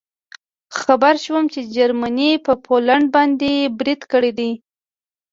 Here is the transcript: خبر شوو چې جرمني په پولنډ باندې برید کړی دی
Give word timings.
خبر 0.79 1.13
شوو 1.23 1.41
چې 1.53 1.59
جرمني 1.75 2.31
په 2.45 2.53
پولنډ 2.65 3.05
باندې 3.15 3.51
برید 3.79 4.01
کړی 4.11 4.31
دی 4.39 4.51